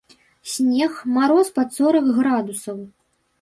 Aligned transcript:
Снег, 0.53 0.95
мароз 1.17 1.47
пад 1.59 1.69
сорак 1.77 2.09
градусаў. 2.17 2.81